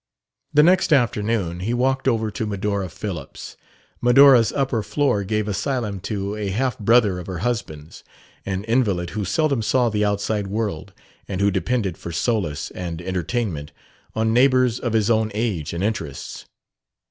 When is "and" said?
11.27-11.39, 12.71-12.99, 15.71-15.83